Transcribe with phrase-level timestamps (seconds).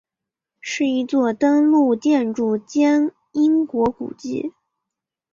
[0.59, 4.51] 是一座登录建筑兼英国古迹。